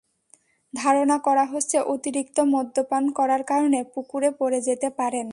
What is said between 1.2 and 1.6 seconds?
করা